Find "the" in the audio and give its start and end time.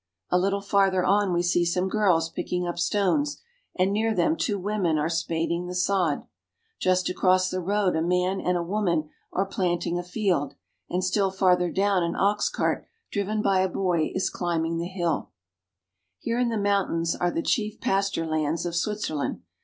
5.67-5.75, 7.51-7.59, 14.79-14.87, 15.29-15.45, 16.49-16.57, 17.29-17.43